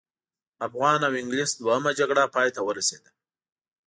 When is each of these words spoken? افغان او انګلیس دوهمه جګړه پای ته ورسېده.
افغان 0.67 0.99
او 1.07 1.13
انګلیس 1.21 1.51
دوهمه 1.61 1.91
جګړه 1.99 2.23
پای 2.35 2.49
ته 2.55 2.61
ورسېده. 2.63 3.09